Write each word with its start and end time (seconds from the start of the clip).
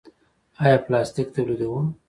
آیا 0.63 0.77
پلاستیک 0.85 1.27
تولیدوو؟ 1.33 1.79